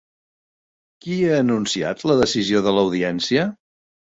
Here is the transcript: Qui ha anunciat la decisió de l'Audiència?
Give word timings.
Qui 1.05 1.17
ha 1.27 1.35
anunciat 1.41 2.03
la 2.13 2.17
decisió 2.23 2.65
de 2.69 2.77
l'Audiència? 2.79 3.45